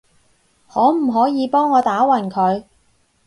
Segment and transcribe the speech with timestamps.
[0.67, 2.63] 可唔可以幫我打暈佢？